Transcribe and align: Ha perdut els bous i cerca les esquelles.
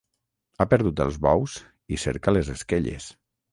Ha 0.55 0.65
perdut 0.71 1.01
els 1.05 1.19
bous 1.27 1.59
i 1.97 2.01
cerca 2.07 2.35
les 2.39 2.53
esquelles. 2.57 3.15